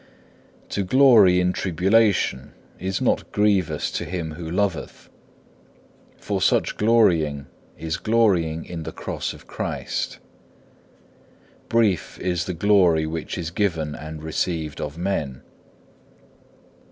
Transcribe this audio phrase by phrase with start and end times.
[0.69, 0.81] 2.
[0.81, 5.09] To glory in tribulation is not grievous to him who loveth;
[6.17, 7.45] for such glorying
[7.77, 10.17] is glorying in the Cross of Christ.
[11.69, 15.43] Brief is the glory which is given and received of men.